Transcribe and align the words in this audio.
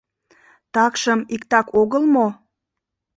Такшым 0.73 1.19
иктак 1.35 1.67
огыл 1.81 2.03
мо? 2.13 2.27